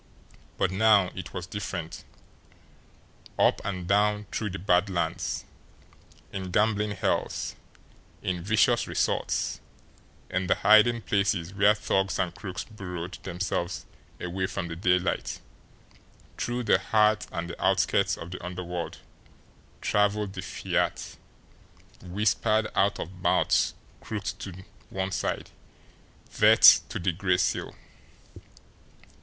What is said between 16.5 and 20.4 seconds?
the heart and the outskirts of the underworld travelled